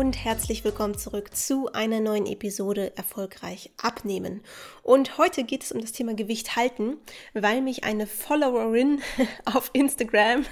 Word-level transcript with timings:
und 0.00 0.24
herzlich 0.24 0.64
willkommen 0.64 0.96
zurück 0.96 1.36
zu 1.36 1.70
einer 1.74 2.00
neuen 2.00 2.24
Episode 2.24 2.96
Erfolgreich 2.96 3.70
abnehmen. 3.76 4.40
Und 4.82 5.18
heute 5.18 5.44
geht 5.44 5.62
es 5.62 5.72
um 5.72 5.80
das 5.82 5.92
Thema 5.92 6.14
Gewicht 6.14 6.56
halten, 6.56 6.96
weil 7.34 7.60
mich 7.60 7.84
eine 7.84 8.06
Followerin 8.06 9.02
auf 9.44 9.68
Instagram, 9.74 10.46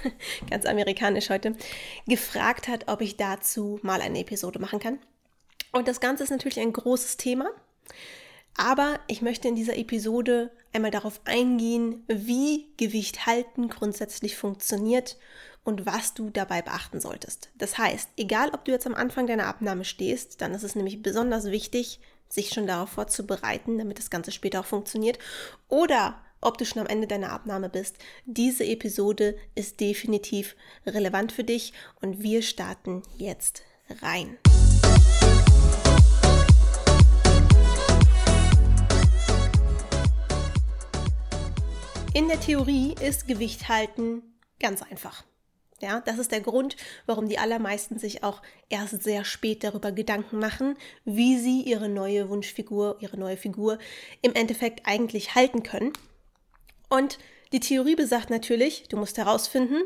ganz 0.51 0.67
amerikanisch 0.67 1.31
heute, 1.31 1.55
gefragt 2.05 2.67
hat, 2.67 2.89
ob 2.89 3.01
ich 3.01 3.17
dazu 3.17 3.79
mal 3.81 4.01
eine 4.01 4.19
Episode 4.19 4.59
machen 4.59 4.79
kann. 4.79 4.99
Und 5.71 5.87
das 5.87 5.99
Ganze 5.99 6.25
ist 6.25 6.29
natürlich 6.29 6.59
ein 6.59 6.71
großes 6.71 7.17
Thema. 7.17 7.49
Aber 8.59 8.99
ich 9.07 9.21
möchte 9.21 9.47
in 9.47 9.55
dieser 9.55 9.77
Episode 9.77 10.51
einmal 10.73 10.91
darauf 10.91 11.21
eingehen, 11.23 12.03
wie 12.09 12.67
Gewicht 12.75 13.25
halten 13.25 13.69
grundsätzlich 13.69 14.35
funktioniert 14.35 15.15
und 15.63 15.85
was 15.85 16.13
du 16.13 16.29
dabei 16.29 16.61
beachten 16.61 16.99
solltest. 16.99 17.51
Das 17.57 17.77
heißt, 17.77 18.09
egal 18.17 18.49
ob 18.51 18.65
du 18.65 18.71
jetzt 18.71 18.85
am 18.85 18.95
Anfang 18.95 19.27
deiner 19.27 19.47
Abnahme 19.47 19.85
stehst, 19.85 20.41
dann 20.41 20.53
ist 20.53 20.63
es 20.63 20.75
nämlich 20.75 21.01
besonders 21.01 21.45
wichtig, 21.45 22.01
sich 22.27 22.49
schon 22.49 22.67
darauf 22.67 22.89
vorzubereiten, 22.89 23.77
damit 23.77 23.97
das 23.97 24.09
Ganze 24.09 24.33
später 24.33 24.59
auch 24.59 24.65
funktioniert. 24.65 25.19
Oder 25.69 26.19
ob 26.41 26.57
du 26.57 26.65
schon 26.65 26.81
am 26.81 26.87
Ende 26.87 27.07
deiner 27.07 27.31
Abnahme 27.31 27.69
bist. 27.69 27.95
Diese 28.25 28.65
Episode 28.65 29.37
ist 29.55 29.79
definitiv 29.79 30.57
relevant 30.85 31.31
für 31.31 31.45
dich 31.45 31.71
und 32.01 32.23
wir 32.23 32.41
starten 32.41 33.03
jetzt 33.17 33.63
rein. 34.01 34.37
In 42.15 42.27
der 42.27 42.39
Theorie 42.39 42.95
ist 42.99 43.27
Gewicht 43.27 43.69
halten 43.69 44.23
ganz 44.59 44.81
einfach. 44.81 45.23
Ja, 45.79 46.01
das 46.01 46.17
ist 46.17 46.31
der 46.31 46.41
Grund, 46.41 46.75
warum 47.05 47.29
die 47.29 47.37
allermeisten 47.37 47.99
sich 47.99 48.23
auch 48.23 48.41
erst 48.67 49.03
sehr 49.03 49.23
spät 49.23 49.63
darüber 49.63 49.91
Gedanken 49.91 50.39
machen, 50.39 50.75
wie 51.05 51.37
sie 51.37 51.61
ihre 51.61 51.87
neue 51.87 52.29
Wunschfigur, 52.29 52.97
ihre 52.99 53.17
neue 53.17 53.37
Figur 53.37 53.77
im 54.23 54.33
Endeffekt 54.33 54.87
eigentlich 54.87 55.35
halten 55.35 55.61
können. 55.61 55.93
Und 56.89 57.19
die 57.53 57.59
Theorie 57.59 57.95
besagt 57.95 58.31
natürlich, 58.31 58.87
du 58.89 58.97
musst 58.97 59.19
herausfinden, 59.19 59.83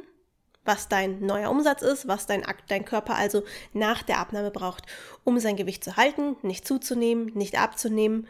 was 0.64 0.88
dein 0.88 1.20
neuer 1.26 1.52
Umsatz 1.52 1.81
ist, 1.81 2.08
was 2.08 2.26
dein, 2.26 2.44
dein 2.70 2.86
Körper 2.86 3.16
also 3.16 3.44
nach 3.73 4.02
der 4.02 4.20
Abnahme 4.20 4.50
braucht, 4.50 4.86
um 5.26 5.39
sein 5.39 5.58
Gewicht 5.58 5.83
zu 5.83 5.98
halten, 5.98 6.38
nicht 6.42 6.66
zuzunehmen, 6.66 7.31
nicht 7.36 7.59
abzunehmen. 7.59 8.28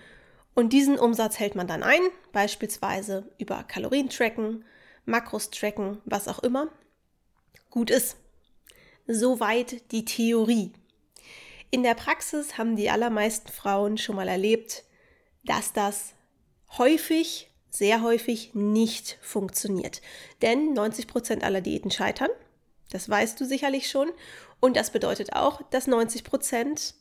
Und 0.55 0.73
diesen 0.73 0.99
Umsatz 0.99 1.39
hält 1.39 1.55
man 1.55 1.67
dann 1.67 1.83
ein, 1.83 2.01
beispielsweise 2.31 3.31
über 3.37 3.63
Kalorien 3.63 4.09
tracken, 4.09 4.63
Makros 5.05 5.49
tracken, 5.49 5.99
was 6.05 6.27
auch 6.27 6.39
immer 6.39 6.69
gut 7.69 7.89
ist. 7.89 8.17
Soweit 9.07 9.91
die 9.91 10.05
Theorie. 10.05 10.71
In 11.71 11.81
der 11.81 11.95
Praxis 11.95 12.57
haben 12.59 12.75
die 12.75 12.91
allermeisten 12.91 13.51
Frauen 13.51 13.97
schon 13.97 14.15
mal 14.15 14.27
erlebt, 14.27 14.83
dass 15.43 15.73
das 15.73 16.13
häufig, 16.77 17.51
sehr 17.71 18.03
häufig 18.03 18.53
nicht 18.53 19.17
funktioniert. 19.21 20.01
Denn 20.43 20.73
90 20.73 21.07
Prozent 21.07 21.43
aller 21.43 21.61
Diäten 21.61 21.89
scheitern. 21.89 22.29
Das 22.91 23.09
weißt 23.09 23.41
du 23.41 23.45
sicherlich 23.45 23.89
schon. 23.89 24.11
Und 24.59 24.77
das 24.77 24.91
bedeutet 24.91 25.33
auch, 25.33 25.63
dass 25.71 25.87
90 25.87 26.23
Prozent 26.23 26.93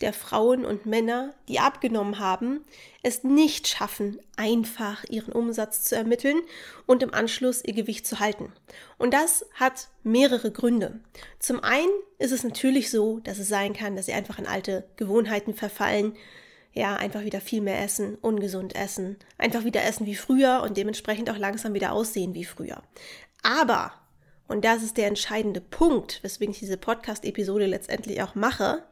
der 0.00 0.12
Frauen 0.12 0.64
und 0.64 0.86
Männer, 0.86 1.34
die 1.48 1.60
abgenommen 1.60 2.18
haben, 2.18 2.64
es 3.02 3.24
nicht 3.24 3.68
schaffen, 3.68 4.18
einfach 4.36 5.04
ihren 5.04 5.32
Umsatz 5.32 5.84
zu 5.84 5.96
ermitteln 5.96 6.40
und 6.86 7.02
im 7.02 7.12
Anschluss 7.12 7.62
ihr 7.64 7.74
Gewicht 7.74 8.06
zu 8.06 8.20
halten. 8.20 8.52
Und 8.98 9.12
das 9.12 9.44
hat 9.54 9.88
mehrere 10.02 10.50
Gründe. 10.50 11.00
Zum 11.38 11.62
einen 11.62 11.90
ist 12.18 12.32
es 12.32 12.44
natürlich 12.44 12.90
so, 12.90 13.20
dass 13.20 13.38
es 13.38 13.48
sein 13.48 13.72
kann, 13.72 13.96
dass 13.96 14.06
sie 14.06 14.12
einfach 14.12 14.38
in 14.38 14.46
alte 14.46 14.88
Gewohnheiten 14.96 15.54
verfallen, 15.54 16.14
ja, 16.72 16.96
einfach 16.96 17.22
wieder 17.22 17.40
viel 17.40 17.60
mehr 17.60 17.82
essen, 17.82 18.16
ungesund 18.20 18.76
essen, 18.76 19.16
einfach 19.38 19.64
wieder 19.64 19.84
essen 19.84 20.06
wie 20.06 20.14
früher 20.14 20.62
und 20.62 20.76
dementsprechend 20.76 21.28
auch 21.28 21.36
langsam 21.36 21.74
wieder 21.74 21.92
aussehen 21.92 22.34
wie 22.34 22.44
früher. 22.44 22.82
Aber, 23.42 23.92
und 24.46 24.64
das 24.64 24.82
ist 24.82 24.96
der 24.96 25.08
entscheidende 25.08 25.60
Punkt, 25.60 26.22
weswegen 26.22 26.52
ich 26.52 26.60
diese 26.60 26.76
Podcast-Episode 26.76 27.66
letztendlich 27.66 28.22
auch 28.22 28.34
mache, 28.34 28.84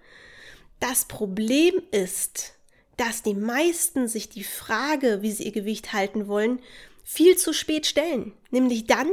das 0.80 1.04
Problem 1.06 1.82
ist, 1.90 2.54
dass 2.96 3.22
die 3.22 3.34
meisten 3.34 4.08
sich 4.08 4.28
die 4.28 4.44
Frage, 4.44 5.22
wie 5.22 5.32
sie 5.32 5.44
ihr 5.44 5.52
Gewicht 5.52 5.92
halten 5.92 6.28
wollen, 6.28 6.60
viel 7.04 7.36
zu 7.36 7.52
spät 7.52 7.86
stellen. 7.86 8.32
Nämlich 8.50 8.86
dann, 8.86 9.08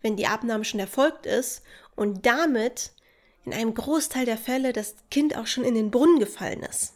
wenn 0.00 0.16
die 0.16 0.26
Abnahme 0.26 0.64
schon 0.64 0.80
erfolgt 0.80 1.26
ist 1.26 1.62
und 1.96 2.26
damit 2.26 2.92
in 3.44 3.52
einem 3.52 3.74
Großteil 3.74 4.24
der 4.24 4.38
Fälle 4.38 4.72
das 4.72 4.94
Kind 5.10 5.36
auch 5.36 5.46
schon 5.46 5.64
in 5.64 5.74
den 5.74 5.90
Brunnen 5.90 6.18
gefallen 6.18 6.62
ist. 6.62 6.94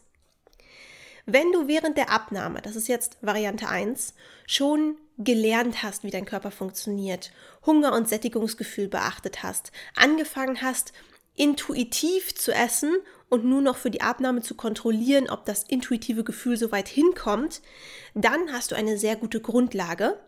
Wenn 1.27 1.53
du 1.53 1.69
während 1.69 1.99
der 1.99 2.11
Abnahme, 2.11 2.63
das 2.63 2.75
ist 2.75 2.89
jetzt 2.89 3.19
Variante 3.21 3.69
1, 3.69 4.15
schon 4.47 4.97
gelernt 5.19 5.83
hast, 5.83 6.05
wie 6.05 6.11
dein 6.11 6.25
Körper 6.25 6.51
funktioniert, 6.51 7.33
Hunger 7.67 7.93
und 7.93 8.09
Sättigungsgefühl 8.09 8.89
beachtet 8.89 9.43
hast, 9.43 9.73
angefangen 9.95 10.63
hast, 10.63 10.95
intuitiv 11.37 12.35
zu 12.35 12.53
essen 12.53 12.97
und 13.29 13.45
nur 13.45 13.61
noch 13.61 13.77
für 13.77 13.91
die 13.91 14.01
Abnahme 14.01 14.43
zu 14.43 14.55
kontrollieren, 14.55 15.29
ob 15.29 15.45
das 15.45 15.65
intuitive 15.65 16.25
Gefühl 16.25 16.57
so 16.57 16.73
weit 16.73 16.89
hinkommt, 16.89 17.61
dann 18.15 18.53
hast 18.53 18.71
du 18.71 18.75
eine 18.75 18.99
sehr 18.99 19.17
gute 19.17 19.41
Grundlage. 19.41 20.19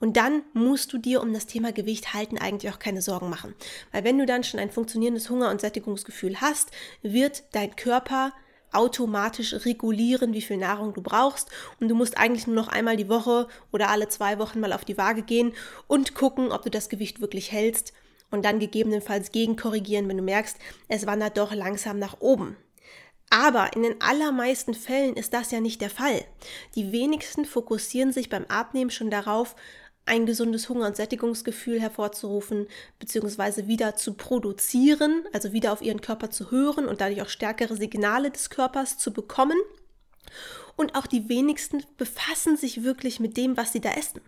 Und 0.00 0.18
dann 0.18 0.42
musst 0.52 0.92
du 0.92 0.98
dir 0.98 1.22
um 1.22 1.32
das 1.32 1.46
Thema 1.46 1.72
Gewicht 1.72 2.12
halten 2.12 2.36
eigentlich 2.36 2.70
auch 2.72 2.78
keine 2.78 3.00
Sorgen 3.00 3.30
machen. 3.30 3.54
Weil 3.90 4.04
wenn 4.04 4.18
du 4.18 4.26
dann 4.26 4.44
schon 4.44 4.60
ein 4.60 4.70
funktionierendes 4.70 5.30
Hunger- 5.30 5.50
und 5.50 5.62
Sättigungsgefühl 5.62 6.42
hast, 6.42 6.70
wird 7.02 7.44
dein 7.52 7.74
Körper 7.74 8.32
automatisch 8.72 9.54
regulieren, 9.64 10.32
wie 10.34 10.42
viel 10.42 10.58
Nahrung 10.58 10.92
du 10.92 11.02
brauchst. 11.02 11.50
Und 11.80 11.88
du 11.88 11.94
musst 11.94 12.18
eigentlich 12.18 12.46
nur 12.46 12.56
noch 12.56 12.68
einmal 12.68 12.96
die 12.96 13.08
Woche 13.08 13.48
oder 13.70 13.88
alle 13.88 14.08
zwei 14.08 14.38
Wochen 14.38 14.60
mal 14.60 14.72
auf 14.72 14.84
die 14.84 14.98
Waage 14.98 15.22
gehen 15.22 15.52
und 15.86 16.14
gucken, 16.14 16.52
ob 16.52 16.62
du 16.62 16.70
das 16.70 16.88
Gewicht 16.88 17.20
wirklich 17.20 17.50
hältst 17.50 17.92
und 18.32 18.44
dann 18.44 18.58
gegebenenfalls 18.58 19.30
gegenkorrigieren, 19.30 20.08
wenn 20.08 20.16
du 20.16 20.22
merkst, 20.24 20.56
es 20.88 21.06
wandert 21.06 21.38
doch 21.38 21.54
langsam 21.54 22.00
nach 22.00 22.20
oben. 22.20 22.56
Aber 23.30 23.74
in 23.74 23.82
den 23.82 24.00
allermeisten 24.02 24.74
Fällen 24.74 25.14
ist 25.14 25.32
das 25.32 25.52
ja 25.52 25.60
nicht 25.60 25.80
der 25.80 25.90
Fall. 25.90 26.24
Die 26.74 26.92
wenigsten 26.92 27.44
fokussieren 27.44 28.12
sich 28.12 28.28
beim 28.28 28.44
Abnehmen 28.46 28.90
schon 28.90 29.10
darauf, 29.10 29.54
ein 30.04 30.26
gesundes 30.26 30.68
Hunger- 30.68 30.88
und 30.88 30.96
Sättigungsgefühl 30.96 31.80
hervorzurufen, 31.80 32.66
beziehungsweise 32.98 33.68
wieder 33.68 33.94
zu 33.94 34.14
produzieren, 34.14 35.24
also 35.32 35.52
wieder 35.52 35.72
auf 35.72 35.80
ihren 35.80 36.00
Körper 36.00 36.30
zu 36.30 36.50
hören 36.50 36.88
und 36.88 37.00
dadurch 37.00 37.22
auch 37.22 37.28
stärkere 37.28 37.76
Signale 37.76 38.30
des 38.30 38.50
Körpers 38.50 38.98
zu 38.98 39.12
bekommen 39.12 39.56
und 40.76 40.94
auch 40.94 41.06
die 41.06 41.28
wenigsten 41.28 41.84
befassen 41.96 42.56
sich 42.56 42.82
wirklich 42.82 43.20
mit 43.20 43.36
dem, 43.36 43.56
was 43.56 43.72
sie 43.72 43.80
da 43.80 43.92
essen. 43.92 44.20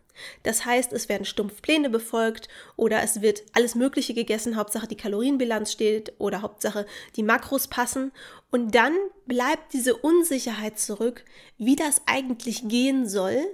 Das 0.42 0.64
heißt, 0.64 0.92
es 0.92 1.08
werden 1.08 1.24
stumpf 1.24 1.60
Pläne 1.62 1.90
befolgt 1.90 2.48
oder 2.76 3.02
es 3.02 3.20
wird 3.20 3.42
alles 3.52 3.74
Mögliche 3.74 4.14
gegessen, 4.14 4.56
Hauptsache 4.56 4.86
die 4.86 4.96
Kalorienbilanz 4.96 5.72
steht 5.72 6.12
oder 6.18 6.42
Hauptsache 6.42 6.86
die 7.16 7.22
Makros 7.22 7.68
passen 7.68 8.12
und 8.50 8.74
dann 8.74 8.96
bleibt 9.26 9.72
diese 9.72 9.96
Unsicherheit 9.96 10.78
zurück, 10.78 11.24
wie 11.58 11.76
das 11.76 12.02
eigentlich 12.06 12.68
gehen 12.68 13.08
soll, 13.08 13.44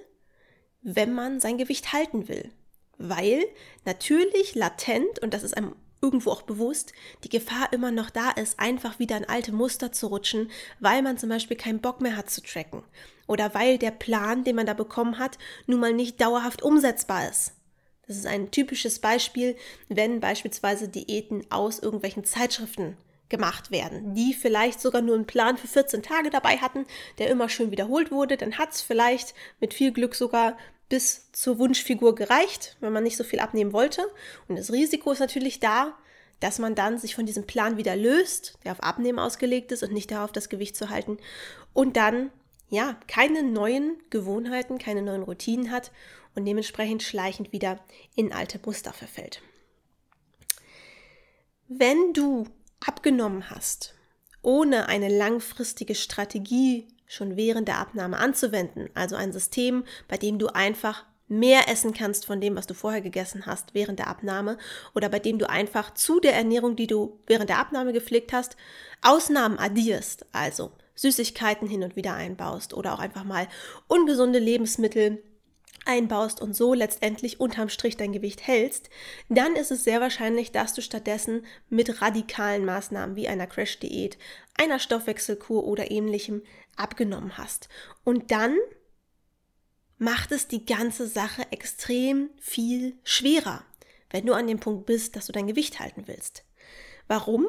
wenn 0.83 1.15
man 1.15 1.41
sein 1.41 1.59
Gewicht 1.59 1.93
halten 1.93 2.29
will. 2.29 2.50
Weil 2.99 3.47
natürlich 3.87 4.55
latent, 4.55 5.21
und 5.21 5.33
das 5.33 5.43
ist 5.43 5.56
einem 5.56 5.75
irgendwo 6.03 6.31
auch 6.31 6.43
bewusst, 6.43 6.93
die 7.25 7.28
Gefahr 7.28 7.72
immer 7.72 7.91
noch 7.91 8.11
da 8.11 8.31
ist, 8.31 8.59
einfach 8.59 8.99
wieder 8.99 9.16
in 9.16 9.28
alte 9.28 9.53
Muster 9.53 9.93
zu 9.93 10.06
rutschen, 10.06 10.50
weil 10.78 11.03
man 11.03 11.19
zum 11.19 11.28
Beispiel 11.28 11.56
keinen 11.56 11.81
Bock 11.81 12.00
mehr 12.00 12.16
hat 12.16 12.31
zu 12.31 12.43
tracken 12.43 12.83
oder 13.27 13.55
weil 13.55 13.78
der 13.78 13.93
Plan, 13.93 14.44
den 14.44 14.56
man 14.56 14.66
da 14.66 14.75
bekommen 14.75 15.19
hat, 15.19 15.38
nun 15.66 15.81
mal 15.81 15.93
nicht 15.93 16.21
dauerhaft 16.21 16.62
umsetzbar 16.62 17.28
ist. 17.28 17.52
Das 18.06 18.17
ist 18.17 18.26
ein 18.26 18.50
typisches 18.50 18.99
Beispiel, 18.99 19.56
wenn 19.88 20.19
beispielsweise 20.19 20.88
Diäten 20.88 21.47
aus 21.50 21.79
irgendwelchen 21.79 22.25
Zeitschriften 22.25 22.97
gemacht 23.29 23.70
werden, 23.70 24.14
die 24.14 24.35
vielleicht 24.35 24.81
sogar 24.81 25.00
nur 25.00 25.14
einen 25.14 25.26
Plan 25.26 25.56
für 25.56 25.69
14 25.69 26.02
Tage 26.02 26.31
dabei 26.31 26.56
hatten, 26.56 26.87
der 27.19 27.31
immer 27.31 27.49
schön 27.49 27.70
wiederholt 27.70 28.11
wurde, 28.11 28.37
dann 28.37 28.58
hat 28.58 28.73
es 28.73 28.82
vielleicht 28.82 29.35
mit 29.61 29.73
viel 29.75 29.93
Glück 29.93 30.17
sogar 30.17 30.56
bis 30.90 31.31
zur 31.32 31.58
Wunschfigur 31.58 32.14
gereicht, 32.14 32.76
wenn 32.81 32.92
man 32.92 33.04
nicht 33.04 33.16
so 33.16 33.25
viel 33.25 33.38
abnehmen 33.40 33.72
wollte. 33.72 34.02
Und 34.48 34.58
das 34.58 34.70
Risiko 34.70 35.12
ist 35.12 35.20
natürlich 35.20 35.60
da, 35.60 35.96
dass 36.40 36.58
man 36.58 36.75
dann 36.75 36.98
sich 36.98 37.14
von 37.14 37.25
diesem 37.25 37.46
Plan 37.46 37.78
wieder 37.78 37.96
löst, 37.96 38.58
der 38.64 38.72
auf 38.72 38.82
Abnehmen 38.82 39.19
ausgelegt 39.19 39.72
ist 39.72 39.82
und 39.82 39.92
nicht 39.92 40.10
darauf, 40.10 40.32
das 40.32 40.48
Gewicht 40.48 40.76
zu 40.76 40.90
halten. 40.90 41.19
Und 41.72 41.96
dann, 41.96 42.31
ja, 42.69 42.98
keine 43.06 43.42
neuen 43.42 44.02
Gewohnheiten, 44.10 44.78
keine 44.78 45.02
neuen 45.02 45.22
Routinen 45.22 45.70
hat 45.70 45.92
und 46.34 46.44
dementsprechend 46.44 47.02
schleichend 47.02 47.52
wieder 47.52 47.78
in 48.16 48.32
alte 48.32 48.58
Muster 48.64 48.92
verfällt. 48.92 49.42
Wenn 51.69 52.12
du 52.14 52.46
abgenommen 52.84 53.48
hast, 53.48 53.94
ohne 54.42 54.88
eine 54.88 55.08
langfristige 55.08 55.94
Strategie 55.94 56.88
schon 57.11 57.37
während 57.37 57.67
der 57.67 57.79
Abnahme 57.79 58.19
anzuwenden. 58.19 58.89
Also 58.95 59.17
ein 59.17 59.33
System, 59.33 59.85
bei 60.07 60.17
dem 60.17 60.39
du 60.39 60.47
einfach 60.47 61.05
mehr 61.27 61.69
essen 61.69 61.93
kannst 61.93 62.25
von 62.25 62.41
dem, 62.41 62.57
was 62.57 62.69
du 62.69 62.75
vorher 62.75 63.01
gegessen 63.01 63.47
hast 63.47 63.75
während 63.75 63.99
der 63.99 64.07
Abnahme 64.07 64.59
oder 64.95 65.09
bei 65.09 65.19
dem 65.19 65.39
du 65.39 65.49
einfach 65.49 65.93
zu 65.95 66.21
der 66.21 66.35
Ernährung, 66.35 66.77
die 66.77 66.87
du 66.87 67.19
während 67.27 67.51
der 67.51 67.59
Abnahme 67.59 67.93
gepflegt 67.93 68.33
hast, 68.33 68.57
Ausnahmen 69.03 69.59
addierst, 69.59 70.25
also 70.33 70.71
Süßigkeiten 70.95 71.67
hin 71.67 71.83
und 71.83 71.97
wieder 71.97 72.15
einbaust 72.15 72.75
oder 72.75 72.95
auch 72.95 73.01
einfach 73.01 73.25
mal 73.25 73.49
ungesunde 73.89 74.39
Lebensmittel 74.39 75.23
einbaust 75.87 76.40
und 76.40 76.55
so 76.55 76.75
letztendlich 76.75 77.40
unterm 77.40 77.69
Strich 77.69 77.96
dein 77.96 78.12
Gewicht 78.12 78.46
hältst, 78.46 78.90
dann 79.28 79.56
ist 79.56 79.70
es 79.70 79.84
sehr 79.84 80.00
wahrscheinlich, 80.00 80.52
dass 80.52 80.75
du 80.75 80.82
stattdessen 80.82 81.44
mit 81.69 82.00
radikalen 82.02 82.64
Maßnahmen 82.64 83.17
wie 83.17 83.28
einer 83.28 83.46
Crash-Diät, 83.46 84.19
einer 84.56 84.78
Stoffwechselkur 84.78 85.64
oder 85.64 85.90
ähnlichem 85.90 86.43
abgenommen 86.76 87.38
hast. 87.38 87.69
Und 88.05 88.31
dann 88.31 88.56
macht 89.99 90.32
es 90.32 90.49
die 90.49 90.64
ganze 90.64 91.06
Sache 91.06 91.46
extrem 91.50 92.31
viel 92.38 92.99
schwerer, 93.05 93.64
wenn 94.11 94.26
du 94.26 94.32
an 94.32 94.46
dem 94.46 94.61
Punkt 94.61 94.87
bist, 94.87 95.16
dass 95.16 95.26
du 95.26 95.32
dein 95.32 95.46
Gewicht 95.46 95.81
halten 95.81 96.05
willst. 96.06 96.44
Warum? 97.06 97.49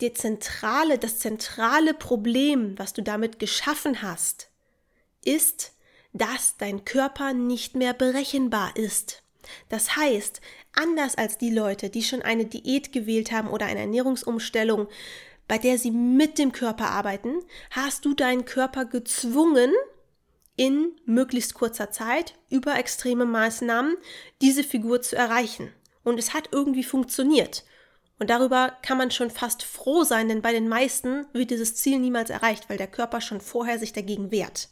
Die 0.00 0.12
zentrale, 0.12 0.98
das 0.98 1.18
zentrale 1.18 1.94
Problem, 1.94 2.78
was 2.78 2.92
du 2.92 3.02
damit 3.02 3.38
geschaffen 3.38 4.02
hast, 4.02 4.50
ist, 5.24 5.72
dass 6.12 6.56
dein 6.56 6.84
Körper 6.84 7.32
nicht 7.32 7.74
mehr 7.74 7.94
berechenbar 7.94 8.76
ist. 8.76 9.22
Das 9.68 9.96
heißt, 9.96 10.40
anders 10.74 11.16
als 11.16 11.38
die 11.38 11.50
Leute, 11.50 11.90
die 11.90 12.02
schon 12.02 12.22
eine 12.22 12.44
Diät 12.44 12.92
gewählt 12.92 13.32
haben 13.32 13.48
oder 13.48 13.66
eine 13.66 13.80
Ernährungsumstellung, 13.80 14.88
bei 15.46 15.58
der 15.58 15.78
sie 15.78 15.90
mit 15.90 16.38
dem 16.38 16.52
Körper 16.52 16.90
arbeiten, 16.90 17.40
hast 17.70 18.04
du 18.04 18.14
deinen 18.14 18.44
Körper 18.44 18.84
gezwungen, 18.84 19.72
in 20.58 20.90
möglichst 21.06 21.54
kurzer 21.54 21.90
Zeit 21.92 22.34
über 22.50 22.76
extreme 22.76 23.24
Maßnahmen 23.24 23.96
diese 24.42 24.64
Figur 24.64 25.00
zu 25.00 25.16
erreichen. 25.16 25.72
Und 26.02 26.18
es 26.18 26.34
hat 26.34 26.48
irgendwie 26.50 26.82
funktioniert. 26.82 27.64
Und 28.18 28.28
darüber 28.30 28.76
kann 28.82 28.98
man 28.98 29.12
schon 29.12 29.30
fast 29.30 29.62
froh 29.62 30.02
sein, 30.02 30.28
denn 30.28 30.42
bei 30.42 30.52
den 30.52 30.68
meisten 30.68 31.26
wird 31.32 31.50
dieses 31.50 31.76
Ziel 31.76 32.00
niemals 32.00 32.30
erreicht, 32.30 32.68
weil 32.68 32.76
der 32.76 32.88
Körper 32.88 33.20
schon 33.20 33.40
vorher 33.40 33.78
sich 33.78 33.92
dagegen 33.92 34.32
wehrt. 34.32 34.68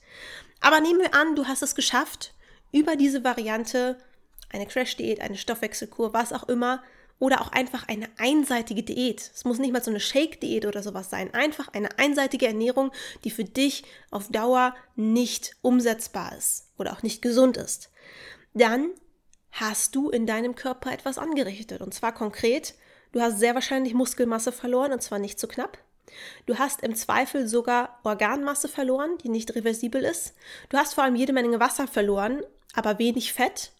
Aber 0.66 0.80
nehmen 0.80 0.98
wir 0.98 1.14
an, 1.14 1.36
du 1.36 1.46
hast 1.46 1.62
es 1.62 1.76
geschafft, 1.76 2.34
über 2.72 2.96
diese 2.96 3.22
Variante, 3.22 3.96
eine 4.50 4.66
Crash-Diät, 4.66 5.20
eine 5.20 5.36
Stoffwechselkur, 5.36 6.12
was 6.12 6.32
auch 6.32 6.48
immer, 6.48 6.82
oder 7.20 7.40
auch 7.40 7.52
einfach 7.52 7.86
eine 7.86 8.08
einseitige 8.18 8.82
Diät. 8.82 9.30
Es 9.32 9.44
muss 9.44 9.60
nicht 9.60 9.72
mal 9.72 9.84
so 9.84 9.92
eine 9.92 10.00
Shake-Diät 10.00 10.66
oder 10.66 10.82
sowas 10.82 11.08
sein. 11.08 11.32
Einfach 11.32 11.68
eine 11.72 11.96
einseitige 12.00 12.48
Ernährung, 12.48 12.90
die 13.22 13.30
für 13.30 13.44
dich 13.44 13.84
auf 14.10 14.26
Dauer 14.26 14.74
nicht 14.96 15.54
umsetzbar 15.62 16.36
ist 16.36 16.66
oder 16.78 16.94
auch 16.94 17.04
nicht 17.04 17.22
gesund 17.22 17.56
ist. 17.56 17.92
Dann 18.52 18.90
hast 19.52 19.94
du 19.94 20.10
in 20.10 20.26
deinem 20.26 20.56
Körper 20.56 20.90
etwas 20.90 21.16
angerichtet. 21.16 21.80
Und 21.80 21.94
zwar 21.94 22.12
konkret, 22.12 22.74
du 23.12 23.20
hast 23.20 23.38
sehr 23.38 23.54
wahrscheinlich 23.54 23.94
Muskelmasse 23.94 24.50
verloren 24.50 24.92
und 24.92 25.00
zwar 25.00 25.20
nicht 25.20 25.38
zu 25.38 25.46
knapp. 25.46 25.78
Du 26.46 26.58
hast 26.58 26.82
im 26.82 26.94
Zweifel 26.94 27.48
sogar 27.48 27.98
Organmasse 28.04 28.68
verloren, 28.68 29.18
die 29.22 29.28
nicht 29.28 29.54
reversibel 29.54 30.02
ist. 30.02 30.34
Du 30.68 30.76
hast 30.76 30.94
vor 30.94 31.04
allem 31.04 31.16
jede 31.16 31.32
Menge 31.32 31.60
Wasser 31.60 31.86
verloren, 31.86 32.42
aber 32.74 32.98
wenig 32.98 33.32
Fett. 33.32 33.72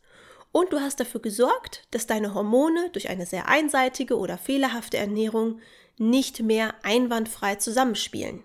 Und 0.52 0.72
du 0.72 0.80
hast 0.80 1.00
dafür 1.00 1.20
gesorgt, 1.20 1.86
dass 1.90 2.06
deine 2.06 2.34
Hormone 2.34 2.90
durch 2.90 3.08
eine 3.08 3.26
sehr 3.26 3.48
einseitige 3.48 4.16
oder 4.16 4.38
fehlerhafte 4.38 4.96
Ernährung 4.96 5.60
nicht 5.98 6.40
mehr 6.40 6.74
einwandfrei 6.82 7.56
zusammenspielen. 7.56 8.42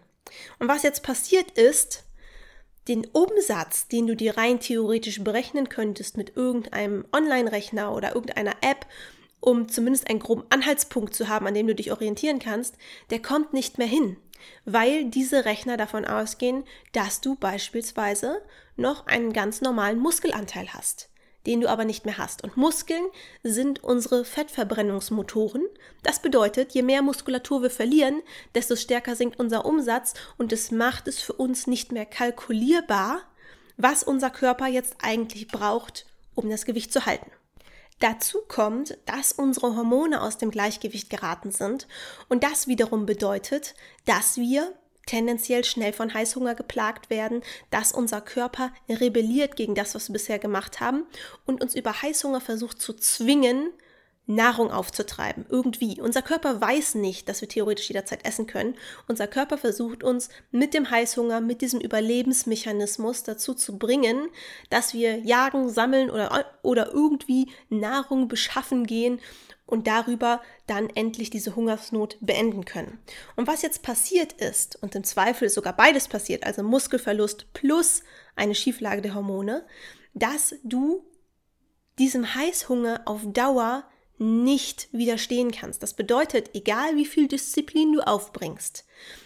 Und 0.59 0.67
was 0.67 0.83
jetzt 0.83 1.03
passiert 1.03 1.51
ist, 1.51 2.03
den 2.87 3.05
Umsatz, 3.05 3.87
den 3.87 4.07
du 4.07 4.15
dir 4.15 4.37
rein 4.37 4.59
theoretisch 4.59 5.23
berechnen 5.23 5.69
könntest 5.69 6.17
mit 6.17 6.35
irgendeinem 6.35 7.05
Online-Rechner 7.13 7.93
oder 7.93 8.15
irgendeiner 8.15 8.55
App, 8.61 8.85
um 9.41 9.67
zumindest 9.67 10.09
einen 10.09 10.19
groben 10.19 10.45
Anhaltspunkt 10.49 11.13
zu 11.13 11.27
haben, 11.27 11.47
an 11.47 11.53
dem 11.53 11.67
du 11.67 11.75
dich 11.75 11.91
orientieren 11.91 12.39
kannst, 12.39 12.75
der 13.09 13.21
kommt 13.21 13.53
nicht 13.53 13.77
mehr 13.77 13.87
hin, 13.87 14.15
weil 14.63 15.05
diese 15.05 15.43
Rechner 15.43 15.75
davon 15.75 16.05
ausgehen, 16.05 16.63
dass 16.93 17.19
du 17.19 17.35
beispielsweise 17.35 18.41
noch 18.77 19.07
einen 19.07 19.33
ganz 19.33 19.59
normalen 19.61 19.99
Muskelanteil 19.99 20.73
hast 20.73 21.11
den 21.45 21.61
du 21.61 21.69
aber 21.69 21.85
nicht 21.85 22.05
mehr 22.05 22.17
hast. 22.17 22.43
Und 22.43 22.57
Muskeln 22.57 23.03
sind 23.43 23.83
unsere 23.83 24.25
Fettverbrennungsmotoren. 24.25 25.65
Das 26.03 26.21
bedeutet, 26.21 26.73
je 26.73 26.83
mehr 26.83 27.01
Muskulatur 27.01 27.63
wir 27.63 27.71
verlieren, 27.71 28.21
desto 28.53 28.75
stärker 28.75 29.15
sinkt 29.15 29.39
unser 29.39 29.65
Umsatz 29.65 30.13
und 30.37 30.53
es 30.53 30.71
macht 30.71 31.07
es 31.07 31.19
für 31.21 31.33
uns 31.33 31.67
nicht 31.67 31.91
mehr 31.91 32.05
kalkulierbar, 32.05 33.21
was 33.77 34.03
unser 34.03 34.29
Körper 34.29 34.67
jetzt 34.67 34.97
eigentlich 35.01 35.47
braucht, 35.47 36.05
um 36.35 36.49
das 36.49 36.65
Gewicht 36.65 36.93
zu 36.93 37.05
halten. 37.05 37.31
Dazu 38.01 38.39
kommt, 38.47 38.97
dass 39.05 39.31
unsere 39.31 39.75
Hormone 39.75 40.21
aus 40.21 40.39
dem 40.39 40.49
Gleichgewicht 40.49 41.11
geraten 41.11 41.51
sind. 41.51 41.87
Und 42.29 42.43
das 42.43 42.67
wiederum 42.67 43.05
bedeutet, 43.05 43.75
dass 44.05 44.37
wir 44.37 44.73
tendenziell 45.05 45.63
schnell 45.63 45.93
von 45.93 46.11
Heißhunger 46.11 46.55
geplagt 46.55 47.11
werden, 47.11 47.43
dass 47.69 47.91
unser 47.91 48.19
Körper 48.19 48.71
rebelliert 48.89 49.55
gegen 49.55 49.75
das, 49.75 49.93
was 49.93 50.09
wir 50.09 50.13
bisher 50.13 50.39
gemacht 50.39 50.79
haben 50.79 51.05
und 51.45 51.61
uns 51.61 51.75
über 51.75 52.01
Heißhunger 52.01 52.41
versucht 52.41 52.81
zu 52.81 52.93
zwingen, 52.93 53.69
Nahrung 54.35 54.71
aufzutreiben, 54.71 55.45
irgendwie. 55.49 55.99
Unser 56.01 56.21
Körper 56.21 56.61
weiß 56.61 56.95
nicht, 56.95 57.27
dass 57.27 57.41
wir 57.41 57.47
theoretisch 57.47 57.89
jederzeit 57.89 58.25
essen 58.25 58.47
können. 58.47 58.75
Unser 59.07 59.27
Körper 59.27 59.57
versucht 59.57 60.03
uns 60.03 60.29
mit 60.51 60.73
dem 60.73 60.89
Heißhunger, 60.89 61.41
mit 61.41 61.61
diesem 61.61 61.79
Überlebensmechanismus 61.79 63.23
dazu 63.23 63.53
zu 63.53 63.77
bringen, 63.77 64.29
dass 64.69 64.93
wir 64.93 65.19
jagen, 65.19 65.69
sammeln 65.69 66.09
oder, 66.09 66.45
oder 66.61 66.91
irgendwie 66.91 67.49
Nahrung 67.69 68.27
beschaffen 68.27 68.85
gehen 68.85 69.19
und 69.65 69.87
darüber 69.87 70.41
dann 70.67 70.89
endlich 70.89 71.29
diese 71.29 71.55
Hungersnot 71.55 72.17
beenden 72.19 72.65
können. 72.65 72.99
Und 73.35 73.47
was 73.47 73.61
jetzt 73.61 73.83
passiert 73.83 74.33
ist, 74.33 74.81
und 74.83 74.95
im 74.95 75.03
Zweifel 75.03 75.45
ist 75.45 75.55
sogar 75.55 75.75
beides 75.75 76.07
passiert, 76.07 76.45
also 76.45 76.61
Muskelverlust 76.61 77.53
plus 77.53 78.03
eine 78.35 78.53
Schieflage 78.53 79.01
der 79.01 79.15
Hormone, 79.15 79.65
dass 80.13 80.55
du 80.63 81.05
diesem 81.99 82.35
Heißhunger 82.35 83.01
auf 83.05 83.21
Dauer 83.25 83.85
nicht 84.21 84.87
widerstehen 84.91 85.51
kannst. 85.51 85.81
Das 85.81 85.95
bedeutet, 85.95 86.51
egal 86.53 86.95
wie 86.95 87.05
viel 87.05 87.27
Disziplin 87.27 87.91
du 87.91 88.01
aufbringst, 88.01 88.85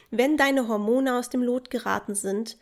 wenn 0.09 0.37
deine 0.37 0.69
Hormone 0.69 1.19
aus 1.19 1.29
dem 1.29 1.43
Lot 1.43 1.69
geraten 1.69 2.15
sind, 2.15 2.57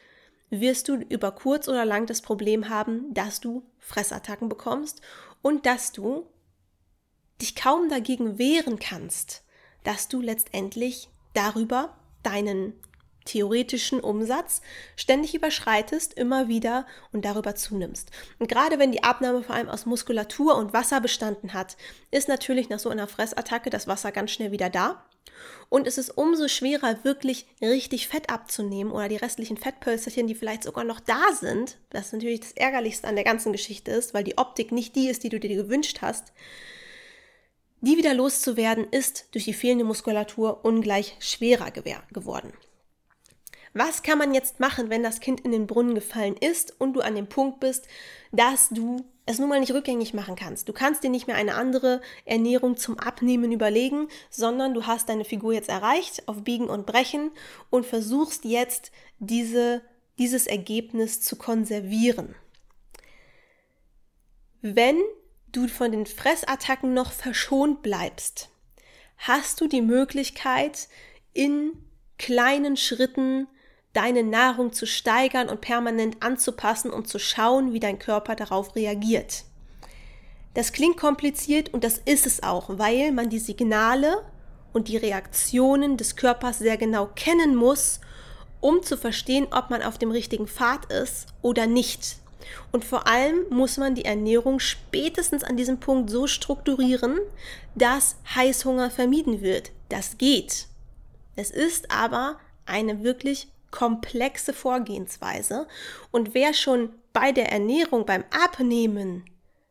wirst 0.50 0.88
du 0.88 0.95
über 0.95 1.31
kurz 1.31 1.68
oder 1.68 1.85
lang 1.85 2.07
das 2.07 2.21
Problem 2.21 2.69
haben, 2.69 3.13
dass 3.13 3.39
du 3.39 3.63
Fressattacken 3.77 4.50
bekommst 4.50 5.01
und 5.44 5.68
dass 5.68 5.91
du 5.91 6.27
dich 7.39 7.55
kaum 7.55 7.88
dagegen 7.88 8.39
wehren 8.39 8.79
kannst, 8.79 9.43
dass 9.84 10.08
du 10.08 10.19
letztendlich 10.19 11.10
darüber 11.34 11.96
deinen 12.24 12.74
theoretischen 13.25 14.00
Umsatz 14.00 14.62
ständig 14.96 15.34
überschreitest, 15.36 16.13
immer 16.13 16.48
wieder 16.48 16.86
und 17.12 17.25
darüber 17.25 17.56
zunimmst. 17.56 18.12
Und 18.39 18.48
gerade 18.48 18.80
wenn 18.80 18.92
die 18.92 19.03
Abnahme 19.03 19.44
vor 19.44 19.56
allem 19.56 19.70
aus 19.70 19.86
Muskulatur 19.86 20.56
und 20.56 20.74
Wasser 20.74 21.01
bestanden 21.01 21.53
hat, 21.53 21.77
ist 22.12 22.27
natürlich 22.27 22.70
nach 22.70 22.80
so 22.80 22.89
einer 22.89 23.08
Fressattacke 23.08 23.70
das 23.70 23.88
Wasser 23.88 24.12
ganz 24.12 24.32
schnell 24.32 24.51
wieder 24.51 24.70
da. 24.70 25.03
Und 25.70 25.88
es 25.88 25.98
ist 25.98 26.12
umso 26.12 26.48
schwerer, 26.48 27.03
wirklich 27.03 27.48
richtig 27.62 28.08
Fett 28.08 28.30
abzunehmen 28.30 28.92
oder 28.92 29.10
die 29.10 29.15
restlichen 29.15 29.58
Fettpölsterchen, 29.58 30.27
die 30.27 30.36
vielleicht 30.36 30.63
sogar 30.63 30.84
noch 30.84 31.00
da 31.00 31.22
sind, 31.39 31.77
was 31.92 32.12
natürlich 32.13 32.42
das 32.42 32.51
Ärgerlichste 32.51 33.08
an 33.08 33.15
der 33.15 33.24
ganzen 33.24 33.51
Geschichte 33.51 33.92
ist, 33.92 34.13
weil 34.13 34.24
die 34.24 34.38
Optik 34.38 34.72
nicht 34.72 34.96
die 34.96 35.10
ist, 35.10 35.24
die 35.24 35.30
du 35.30 35.39
dir 35.39 35.56
gewünscht 35.56 36.00
hast, 36.01 36.32
die 37.82 37.98
wieder 37.98 38.13
loszuwerden, 38.13 38.88
ist 38.92 39.27
durch 39.32 39.46
die 39.46 39.53
fehlende 39.53 39.84
Muskulatur 39.84 40.63
ungleich 40.63 41.18
schwerer 41.20 41.72
geworden. 41.72 42.53
Was 43.74 44.03
kann 44.03 44.20
man 44.20 44.34
jetzt 44.34 44.60
machen, 44.60 44.89
wenn 44.89 45.01
das 45.01 45.20
Kind 45.20 45.42
in 45.42 45.51
den 45.51 45.65
Brunnen 45.65 45.96
gefallen 45.96 46.38
ist 46.38 46.80
und 46.80 46.94
du 46.94 47.01
an 47.01 47.15
dem 47.15 47.27
Punkt 47.27 47.60
bist, 47.60 47.88
dass 48.32 48.70
du 48.70 49.03
es 49.25 49.39
nun 49.39 49.50
mal 49.50 49.60
nicht 49.60 49.74
rückgängig 49.74 50.13
machen 50.13 50.36
kannst. 50.36 50.68
Du 50.68 50.74
kannst 50.74 51.03
dir 51.03 51.10
nicht 51.10 51.27
mehr 51.27 51.38
eine 51.38 51.56
andere 51.56 52.01
Ernährung 52.25 52.75
zum 52.75 53.00
Abnehmen 53.00 53.51
überlegen, 53.51 54.10
sondern 54.30 54.74
du 54.74 54.86
hast 54.86 55.10
deine 55.10 55.25
Figur 55.25 55.53
jetzt 55.53 55.70
erreicht 55.70 56.27
auf 56.27 56.44
Biegen 56.44 56.70
und 56.70 56.86
Brechen 56.86 57.32
und 57.70 57.86
versuchst 57.86 58.44
jetzt 58.44 58.92
diese, 59.20 59.82
dieses 60.20 60.46
Ergebnis 60.46 61.22
zu 61.22 61.38
konservieren. 61.38 62.36
Wenn 64.62 65.01
du 65.51 65.68
von 65.68 65.92
den 65.92 66.06
Fressattacken 66.06 66.94
noch 66.94 67.12
verschont 67.12 67.82
bleibst, 67.82 68.50
hast 69.18 69.62
du 69.62 69.68
die 69.68 69.82
Möglichkeit, 69.82 70.89
in 71.34 71.72
kleinen 72.18 72.77
Schritten 72.77 73.48
deine 73.93 74.23
Nahrung 74.23 74.73
zu 74.73 74.85
steigern 74.85 75.50
und 75.50 75.62
permanent 75.62 76.17
anzupassen 76.21 76.91
und 76.91 77.07
zu 77.07 77.19
schauen, 77.19 77.73
wie 77.73 77.79
dein 77.79 78.00
Körper 78.00 78.35
darauf 78.35 78.75
reagiert. 78.75 79.43
Das 80.55 80.71
klingt 80.71 80.97
kompliziert 80.97 81.73
und 81.73 81.83
das 81.83 82.00
ist 82.00 82.25
es 82.25 82.43
auch, 82.43 82.69
weil 82.77 83.12
man 83.12 83.29
die 83.29 83.39
Signale 83.39 84.23
und 84.71 84.88
die 84.88 84.97
Reaktionen 84.97 85.97
des 85.97 86.15
Körpers 86.15 86.59
sehr 86.59 86.77
genau 86.77 87.07
kennen 87.15 87.55
muss, 87.55 88.00
um 88.59 88.81
zu 88.81 88.97
verstehen, 88.97 89.47
ob 89.51 89.69
man 89.69 89.83
auf 89.83 89.97
dem 89.97 90.12
richtigen 90.12 90.47
Pfad 90.47 90.91
ist 90.91 91.27
oder 91.41 91.67
nicht. 91.67 92.17
Und 92.71 92.83
vor 92.83 93.07
allem 93.07 93.45
muss 93.50 93.77
man 93.77 93.95
die 93.95 94.05
Ernährung 94.05 94.59
spätestens 94.59 95.43
an 95.43 95.57
diesem 95.57 95.79
Punkt 95.79 96.09
so 96.09 96.27
strukturieren, 96.27 97.19
dass 97.75 98.15
Heißhunger 98.35 98.91
vermieden 98.91 99.41
wird. 99.41 99.71
Das 99.89 100.17
geht. 100.17 100.67
Es 101.35 101.51
ist 101.51 101.91
aber 101.91 102.38
eine 102.65 103.03
wirklich 103.03 103.47
komplexe 103.74 104.53
Vorgehensweise. 104.53 105.68
Und 106.12 106.34
wer 106.34 106.53
schon 106.53 106.94
bei 107.12 107.32
der 107.32 107.51
Ernährung, 107.51 108.06
beim 108.06 108.24
Abnehmen 108.30 109.25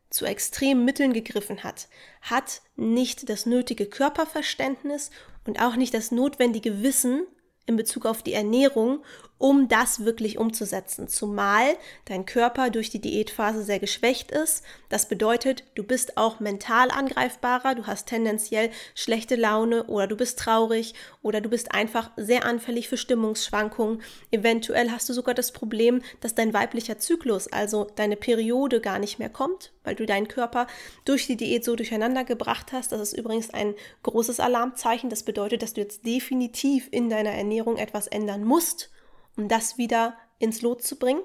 zu 0.09 0.25
extremen 0.25 0.85
Mitteln 0.85 1.13
gegriffen 1.13 1.63
hat, 1.63 1.87
hat 2.21 2.61
nicht 2.75 3.29
das 3.29 3.45
nötige 3.45 3.87
Körperverständnis 3.87 5.09
und 5.47 5.59
auch 5.61 5.77
nicht 5.77 5.93
das 5.93 6.11
notwendige 6.11 6.83
Wissen 6.83 7.25
in 7.65 7.77
Bezug 7.77 8.05
auf 8.05 8.21
die 8.21 8.33
Ernährung, 8.33 9.03
um 9.43 9.67
das 9.67 10.05
wirklich 10.05 10.37
umzusetzen. 10.37 11.09
Zumal 11.09 11.75
dein 12.05 12.25
Körper 12.25 12.69
durch 12.69 12.89
die 12.89 13.01
Diätphase 13.01 13.61
sehr 13.61 13.79
geschwächt 13.79 14.31
ist. 14.31 14.63
Das 14.87 15.09
bedeutet, 15.09 15.65
du 15.75 15.83
bist 15.83 16.15
auch 16.15 16.39
mental 16.39 16.89
angreifbarer, 16.91 17.75
du 17.75 17.85
hast 17.85 18.07
tendenziell 18.07 18.69
schlechte 18.95 19.35
Laune 19.35 19.83
oder 19.87 20.07
du 20.07 20.15
bist 20.15 20.39
traurig 20.39 20.93
oder 21.21 21.41
du 21.41 21.49
bist 21.49 21.73
einfach 21.73 22.09
sehr 22.15 22.45
anfällig 22.45 22.87
für 22.87 22.95
Stimmungsschwankungen. 22.95 24.01
Eventuell 24.31 24.91
hast 24.91 25.09
du 25.09 25.13
sogar 25.13 25.35
das 25.35 25.51
Problem, 25.51 26.01
dass 26.21 26.35
dein 26.35 26.53
weiblicher 26.53 26.97
Zyklus, 26.97 27.51
also 27.51 27.91
deine 27.97 28.15
Periode 28.15 28.79
gar 28.79 28.97
nicht 28.97 29.19
mehr 29.19 29.27
kommt, 29.27 29.73
weil 29.83 29.95
du 29.95 30.05
deinen 30.05 30.29
Körper 30.29 30.67
durch 31.03 31.27
die 31.27 31.35
Diät 31.35 31.65
so 31.65 31.75
durcheinander 31.75 32.23
gebracht 32.23 32.71
hast. 32.71 32.93
Das 32.93 33.01
ist 33.01 33.11
übrigens 33.11 33.49
ein 33.49 33.75
großes 34.03 34.39
Alarmzeichen. 34.39 35.09
Das 35.09 35.23
bedeutet, 35.23 35.63
dass 35.63 35.73
du 35.73 35.81
jetzt 35.81 36.05
definitiv 36.05 36.87
in 36.91 37.09
deiner 37.09 37.31
Ernährung 37.31 37.75
etwas 37.75 38.07
ändern 38.07 38.45
musst 38.45 38.89
um 39.37 39.47
das 39.47 39.77
wieder 39.77 40.17
ins 40.39 40.61
Lot 40.61 40.83
zu 40.83 40.97
bringen. 40.97 41.21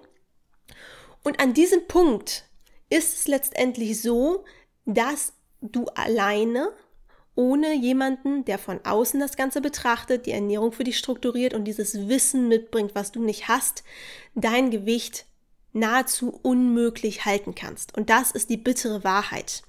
Und 1.24 1.40
an 1.40 1.54
diesem 1.54 1.86
Punkt 1.86 2.44
ist 2.90 3.18
es 3.18 3.28
letztendlich 3.28 4.00
so, 4.00 4.44
dass 4.84 5.34
du 5.60 5.84
alleine, 5.94 6.72
ohne 7.34 7.74
jemanden, 7.74 8.44
der 8.44 8.58
von 8.58 8.84
außen 8.84 9.20
das 9.20 9.36
Ganze 9.36 9.60
betrachtet, 9.60 10.26
die 10.26 10.32
Ernährung 10.32 10.72
für 10.72 10.84
dich 10.84 10.98
strukturiert 10.98 11.54
und 11.54 11.64
dieses 11.64 12.08
Wissen 12.08 12.48
mitbringt, 12.48 12.94
was 12.94 13.12
du 13.12 13.22
nicht 13.22 13.48
hast, 13.48 13.84
dein 14.34 14.70
Gewicht 14.70 15.26
nahezu 15.72 16.38
unmöglich 16.42 17.24
halten 17.24 17.54
kannst. 17.54 17.96
Und 17.96 18.10
das 18.10 18.30
ist 18.30 18.50
die 18.50 18.56
bittere 18.56 19.04
Wahrheit. 19.04 19.62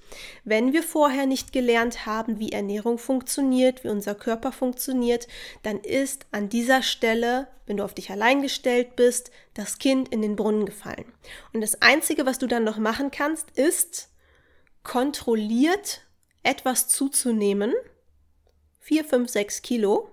Wenn 0.44 0.72
wir 0.72 0.82
vorher 0.82 1.26
nicht 1.26 1.52
gelernt 1.52 2.06
haben, 2.06 2.38
wie 2.38 2.52
Ernährung 2.52 2.98
funktioniert, 2.98 3.84
wie 3.84 3.88
unser 3.88 4.14
Körper 4.14 4.52
funktioniert, 4.52 5.28
dann 5.62 5.78
ist 5.78 6.26
an 6.32 6.48
dieser 6.48 6.82
Stelle, 6.82 7.48
wenn 7.66 7.76
du 7.76 7.84
auf 7.84 7.94
dich 7.94 8.10
allein 8.10 8.42
gestellt 8.42 8.96
bist, 8.96 9.30
das 9.54 9.78
Kind 9.78 10.08
in 10.08 10.22
den 10.22 10.36
Brunnen 10.36 10.66
gefallen. 10.66 11.04
Und 11.52 11.60
das 11.60 11.80
Einzige, 11.82 12.26
was 12.26 12.38
du 12.38 12.46
dann 12.46 12.64
noch 12.64 12.78
machen 12.78 13.10
kannst, 13.10 13.50
ist 13.56 14.08
kontrolliert 14.82 16.06
etwas 16.42 16.88
zuzunehmen, 16.88 17.74
4, 18.80 19.04
5, 19.04 19.30
6 19.30 19.62
Kilo, 19.62 20.10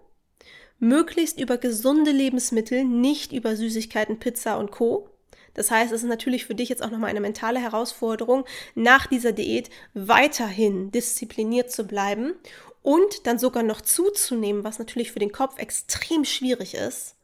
möglichst 0.80 1.40
über 1.40 1.58
gesunde 1.58 2.12
Lebensmittel, 2.12 2.84
nicht 2.84 3.32
über 3.32 3.56
Süßigkeiten, 3.56 4.20
Pizza 4.20 4.58
und 4.58 4.72
Co. 4.72 5.10
Das 5.58 5.72
heißt, 5.72 5.92
es 5.92 6.04
ist 6.04 6.08
natürlich 6.08 6.46
für 6.46 6.56
dich 6.56 6.70
jetzt 6.70 6.84
auch 6.84 6.92
nochmal 6.92 7.10
eine 7.10 7.20
mentale 7.20 7.60
Herausforderung, 7.60 8.46
nach 8.76 9.08
dieser 9.08 9.32
Diät 9.32 9.70
weiterhin 9.96 10.92
diszipliniert 10.92 11.72
zu 11.72 11.86
bleiben 11.86 12.36
und 12.84 13.26
dann 13.26 13.40
sogar 13.40 13.64
noch 13.64 13.82
zuzunehmen, 13.82 14.64
was 14.64 14.80
natürlich 14.80 15.12
für 15.12 15.20
den 15.20 15.32
Kopf 15.32 15.58
extrem 15.58 16.24
schwierig 16.26 16.76
ist. 16.76 17.16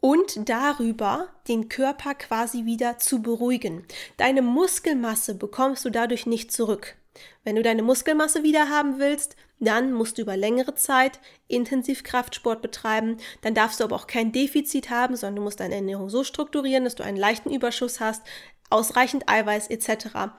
Und 0.00 0.48
darüber 0.48 1.28
den 1.48 1.68
Körper 1.68 2.14
quasi 2.14 2.64
wieder 2.64 2.98
zu 2.98 3.20
beruhigen. 3.22 3.86
Deine 4.16 4.42
Muskelmasse 4.42 5.34
bekommst 5.34 5.84
du 5.84 5.90
dadurch 5.90 6.24
nicht 6.26 6.50
zurück. 6.50 6.96
Wenn 7.44 7.56
du 7.56 7.62
deine 7.62 7.82
Muskelmasse 7.82 8.42
wieder 8.42 8.70
haben 8.70 8.98
willst, 8.98 9.36
dann 9.64 9.92
musst 9.92 10.18
du 10.18 10.22
über 10.22 10.36
längere 10.36 10.74
Zeit 10.74 11.20
intensiv 11.48 12.02
Kraftsport 12.02 12.62
betreiben. 12.62 13.18
Dann 13.42 13.54
darfst 13.54 13.80
du 13.80 13.84
aber 13.84 13.96
auch 13.96 14.06
kein 14.06 14.32
Defizit 14.32 14.90
haben, 14.90 15.16
sondern 15.16 15.36
du 15.36 15.42
musst 15.42 15.60
deine 15.60 15.76
Ernährung 15.76 16.08
so 16.08 16.24
strukturieren, 16.24 16.84
dass 16.84 16.94
du 16.94 17.02
einen 17.02 17.16
leichten 17.16 17.50
Überschuss 17.50 18.00
hast, 18.00 18.22
ausreichend 18.70 19.28
Eiweiß 19.28 19.68
etc. 19.68 20.32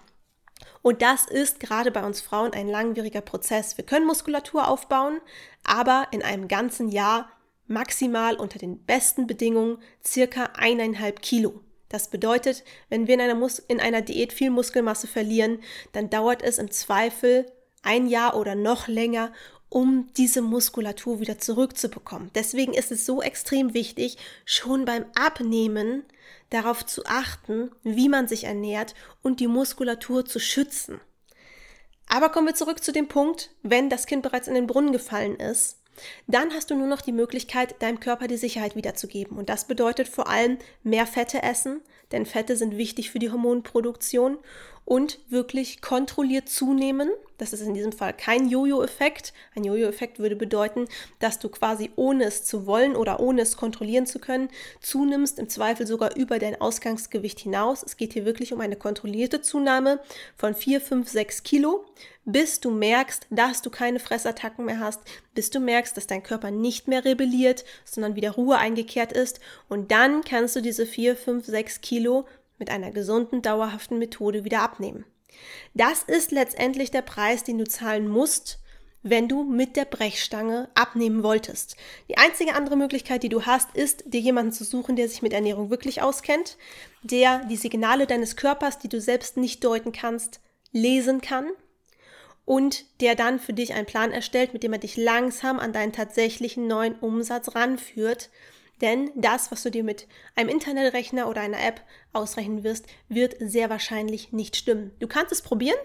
Und 0.82 1.02
das 1.02 1.26
ist 1.26 1.60
gerade 1.60 1.92
bei 1.92 2.06
uns 2.06 2.22
Frauen 2.22 2.54
ein 2.54 2.68
langwieriger 2.68 3.22
Prozess. 3.22 3.78
Wir 3.78 3.86
können 3.86 4.06
Muskulatur 4.06 4.68
aufbauen, 4.68 5.20
aber 5.64 6.08
in 6.12 6.22
einem 6.22 6.48
ganzen 6.48 6.90
Jahr 6.90 7.30
maximal 7.68 8.36
unter 8.36 8.60
den 8.60 8.84
besten 8.86 9.28
Bedingungen 9.28 9.80
circa 10.04 10.52
eineinhalb 10.56 11.22
Kilo. 11.22 11.62
Das 11.90 12.10
bedeutet, 12.10 12.64
wenn 12.90 13.08
wir 13.08 13.16
in 13.16 13.22
einer, 13.22 13.36
Mus 13.36 13.60
in 13.60 13.80
einer 13.80 14.02
Diät 14.02 14.34
viel 14.34 14.50
Muskelmasse 14.50 15.08
verlieren, 15.08 15.60
dann 15.94 16.10
dauert 16.10 16.42
es 16.42 16.58
im 16.58 16.72
Zweifel 16.72 17.52
ein 17.86 18.08
Jahr 18.08 18.36
oder 18.36 18.56
noch 18.56 18.88
länger, 18.88 19.32
um 19.70 20.10
diese 20.16 20.42
Muskulatur 20.42 21.20
wieder 21.20 21.38
zurückzubekommen. 21.38 22.32
Deswegen 22.36 22.74
ist 22.74 22.92
es 22.92 23.06
so 23.06 23.22
extrem 23.22 23.74
wichtig, 23.74 24.18
schon 24.46 24.86
beim 24.86 25.06
Abnehmen 25.16 26.04
darauf 26.50 26.86
zu 26.86 27.06
achten, 27.06 27.72
wie 27.84 28.10
man 28.10 28.28
sich 28.28 28.46
ernährt 28.46 28.96
und 29.22 29.40
die 29.40 29.48
Muskulatur 29.48 30.26
zu 30.26 30.40
schützen. 30.40 31.02
Aber 32.08 32.30
kommen 32.30 32.48
wir 32.48 32.56
zurück 32.56 32.84
zu 32.84 32.92
dem 32.92 33.08
Punkt, 33.08 33.52
wenn 33.64 33.90
das 33.90 34.06
Kind 34.06 34.22
bereits 34.22 34.48
in 34.48 34.54
den 34.54 34.68
Brunnen 34.68 34.92
gefallen 34.92 35.36
ist, 35.38 35.80
dann 36.28 36.54
hast 36.54 36.70
du 36.70 36.76
nur 36.76 36.88
noch 36.88 37.02
die 37.02 37.12
Möglichkeit, 37.12 37.82
deinem 37.82 38.00
Körper 38.00 38.28
die 38.28 38.38
Sicherheit 38.38 38.76
wiederzugeben. 38.76 39.38
Und 39.38 39.50
das 39.50 39.66
bedeutet 39.66 40.08
vor 40.08 40.28
allem 40.28 40.58
mehr 40.84 41.08
Fette 41.08 41.42
essen, 41.42 41.82
denn 42.12 42.26
Fette 42.26 42.56
sind 42.58 42.78
wichtig 42.78 43.12
für 43.12 43.20
die 43.20 43.32
Hormonproduktion 43.32 44.38
und 44.86 45.20
wirklich 45.30 45.82
kontrolliert 45.82 46.48
zunehmen. 46.48 47.10
Das 47.38 47.52
ist 47.52 47.62
in 47.62 47.74
diesem 47.74 47.92
Fall 47.92 48.14
kein 48.14 48.48
Jojo-Effekt. 48.48 49.34
Ein 49.56 49.66
Jojo-Effekt 49.66 50.20
würde 50.20 50.36
bedeuten, 50.38 50.88
dass 51.20 51.40
du 51.40 51.50
quasi 51.50 51.92
ohne 51.96 52.26
es 52.26 52.46
zu 52.46 52.66
wollen 52.66 52.96
oder 52.96 53.20
ohne 53.20 53.42
es 53.42 53.58
kontrollieren 53.58 54.06
zu 54.06 54.20
können, 54.20 54.50
zunimmst, 54.80 55.38
im 55.40 55.50
Zweifel 55.50 55.86
sogar 55.86 56.16
über 56.16 56.40
dein 56.40 56.62
Ausgangsgewicht 56.62 57.40
hinaus. 57.40 57.84
Es 57.84 57.98
geht 57.98 58.14
hier 58.14 58.26
wirklich 58.26 58.54
um 58.54 58.62
eine 58.62 58.78
kontrollierte 58.78 59.42
Zunahme 59.42 60.00
von 60.38 60.56
4, 60.56 60.80
5, 60.80 61.10
6 61.10 61.44
Kilo, 61.44 61.84
bis 62.24 62.62
du 62.62 62.72
merkst, 62.72 63.28
dass 63.32 63.62
du 63.62 63.70
keine 63.70 64.00
Fressattacken 64.00 64.66
mehr 64.66 64.80
hast, 64.80 65.02
bis 65.34 65.50
du 65.50 65.60
merkst, 65.60 65.98
dass 65.98 66.08
dein 66.08 66.24
Körper 66.24 66.52
nicht 66.52 66.88
mehr 66.88 67.04
rebelliert, 67.04 67.66
sondern 67.84 68.16
wieder 68.16 68.32
Ruhe 68.32 68.58
eingekehrt 68.58 69.12
ist. 69.12 69.42
Und 69.68 69.92
dann 69.92 70.24
kannst 70.24 70.56
du 70.56 70.62
diese 70.62 70.86
4, 70.86 71.18
5, 71.18 71.46
6 71.46 71.82
Kilo 71.82 72.26
mit 72.58 72.70
einer 72.70 72.92
gesunden, 72.92 73.42
dauerhaften 73.42 73.98
Methode 73.98 74.44
wieder 74.44 74.62
abnehmen. 74.62 75.06
Das 75.74 76.04
ist 76.04 76.32
letztendlich 76.32 76.92
der 76.92 77.02
Preis, 77.02 77.44
den 77.44 77.58
du 77.58 77.66
zahlen 77.66 78.08
musst, 78.08 78.60
wenn 79.04 79.28
du 79.28 79.44
mit 79.44 79.76
der 79.76 79.86
Brechstange 79.86 80.68
abnehmen 80.74 81.22
wolltest. 81.22 81.76
Die 82.10 82.18
einzige 82.18 82.56
andere 82.56 82.76
Möglichkeit, 82.76 83.22
die 83.22 83.30
du 83.30 83.46
hast, 83.46 83.76
ist, 83.76 84.04
dir 84.08 84.20
jemanden 84.20 84.52
zu 84.52 84.64
suchen, 84.64 84.96
der 84.96 85.08
sich 85.08 85.22
mit 85.22 85.32
Ernährung 85.32 85.70
wirklich 85.70 86.02
auskennt, 86.02 86.58
der 87.04 87.46
die 87.46 87.56
Signale 87.56 88.08
deines 88.08 88.36
Körpers, 88.36 88.80
die 88.80 88.90
du 88.90 89.00
selbst 89.00 89.38
nicht 89.38 89.64
deuten 89.64 89.92
kannst, 89.92 90.42
lesen 90.72 91.22
kann 91.22 91.52
und 92.46 92.86
der 93.00 93.14
dann 93.14 93.40
für 93.40 93.54
dich 93.54 93.74
einen 93.74 93.86
Plan 93.86 94.12
erstellt, 94.12 94.54
mit 94.54 94.64
dem 94.64 94.74
er 94.74 94.80
dich 94.80 94.98
langsam 94.98 95.60
an 95.60 95.72
deinen 95.72 95.94
tatsächlichen 95.94 96.66
neuen 96.66 96.96
Umsatz 96.96 97.54
ranführt, 97.54 98.32
denn 98.82 99.12
das, 99.16 99.52
was 99.52 99.64
du 99.64 99.72
dir 99.72 99.84
mit 99.84 100.08
einem 100.36 100.50
Internetrechner 100.50 101.30
oder 101.30 101.42
einer 101.42 101.64
App 101.64 101.82
ausrechnen 102.14 102.64
wirst, 102.64 102.88
wird 103.08 103.36
sehr 103.40 103.70
wahrscheinlich 103.70 104.32
nicht 104.32 104.56
stimmen. 104.56 104.92
Du 105.00 105.08
kannst 105.08 105.32
es 105.32 105.42
probieren. 105.42 105.80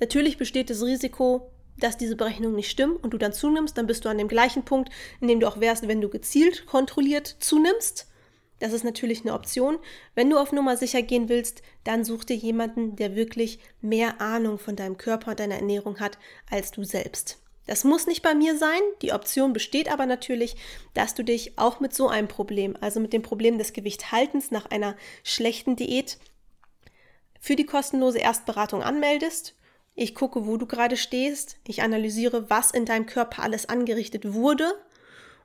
Natürlich 0.00 0.36
besteht 0.36 0.70
das 0.70 0.82
Risiko, 0.82 1.50
dass 1.78 1.96
diese 1.96 2.16
Berechnungen 2.16 2.56
nicht 2.56 2.70
stimmen 2.70 2.96
und 2.96 3.10
du 3.10 3.18
dann 3.18 3.32
zunimmst, 3.32 3.76
dann 3.76 3.86
bist 3.86 4.04
du 4.04 4.08
an 4.08 4.18
dem 4.18 4.28
gleichen 4.28 4.64
Punkt, 4.64 4.90
in 5.20 5.28
dem 5.28 5.40
du 5.40 5.48
auch 5.48 5.60
wärst, 5.60 5.88
wenn 5.88 6.00
du 6.00 6.08
gezielt 6.08 6.66
kontrolliert 6.66 7.36
zunimmst. 7.40 8.08
Das 8.60 8.72
ist 8.72 8.84
natürlich 8.84 9.22
eine 9.22 9.34
Option. 9.34 9.78
Wenn 10.14 10.30
du 10.30 10.38
auf 10.38 10.52
Nummer 10.52 10.76
sicher 10.76 11.02
gehen 11.02 11.28
willst, 11.28 11.62
dann 11.82 12.04
such 12.04 12.24
dir 12.24 12.36
jemanden, 12.36 12.96
der 12.96 13.16
wirklich 13.16 13.58
mehr 13.80 14.20
Ahnung 14.20 14.58
von 14.58 14.76
deinem 14.76 14.96
Körper 14.96 15.32
und 15.32 15.40
deiner 15.40 15.56
Ernährung 15.56 15.98
hat 16.00 16.18
als 16.50 16.70
du 16.70 16.84
selbst. 16.84 17.43
Das 17.66 17.84
muss 17.84 18.06
nicht 18.06 18.22
bei 18.22 18.34
mir 18.34 18.58
sein. 18.58 18.80
Die 19.00 19.12
Option 19.12 19.52
besteht 19.52 19.90
aber 19.90 20.06
natürlich, 20.06 20.56
dass 20.92 21.14
du 21.14 21.24
dich 21.24 21.58
auch 21.58 21.80
mit 21.80 21.94
so 21.94 22.08
einem 22.08 22.28
Problem, 22.28 22.76
also 22.80 23.00
mit 23.00 23.12
dem 23.12 23.22
Problem 23.22 23.58
des 23.58 23.72
Gewichthaltens 23.72 24.50
nach 24.50 24.66
einer 24.66 24.96
schlechten 25.22 25.76
Diät, 25.76 26.18
für 27.40 27.56
die 27.56 27.66
kostenlose 27.66 28.18
Erstberatung 28.18 28.82
anmeldest. 28.82 29.54
Ich 29.94 30.14
gucke, 30.14 30.46
wo 30.46 30.56
du 30.56 30.66
gerade 30.66 30.96
stehst. 30.96 31.56
Ich 31.68 31.82
analysiere, 31.82 32.48
was 32.48 32.70
in 32.70 32.86
deinem 32.86 33.06
Körper 33.06 33.42
alles 33.42 33.68
angerichtet 33.68 34.32
wurde. 34.32 34.72